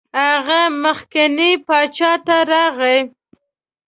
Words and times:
هغه 0.25 0.61
مخکني 0.83 1.51
باچا 1.67 2.11
ته 2.25 2.37
راغی. 2.49 2.99